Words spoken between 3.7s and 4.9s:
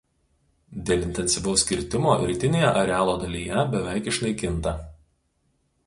beveik išnaikinta.